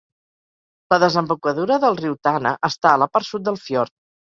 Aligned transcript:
La 0.93 0.99
desembocadura 1.03 1.79
del 1.85 2.01
riu 2.03 2.19
Tana 2.31 2.59
està 2.73 2.95
a 2.97 2.99
la 3.07 3.13
part 3.17 3.33
sud 3.33 3.51
del 3.51 3.67
fiord. 3.69 4.01